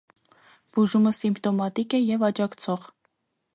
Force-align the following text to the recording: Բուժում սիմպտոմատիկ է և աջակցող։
Բուժում 0.77 1.05
սիմպտոմատիկ 1.17 1.97
է 1.99 2.01
և 2.05 2.27
աջակցող։ 2.31 2.91